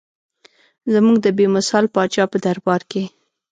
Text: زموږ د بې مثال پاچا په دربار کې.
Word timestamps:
زموږ 0.93 1.17
د 1.21 1.27
بې 1.37 1.45
مثال 1.55 1.85
پاچا 1.93 2.23
په 2.31 2.37
دربار 2.45 2.81
کې. 2.91 3.03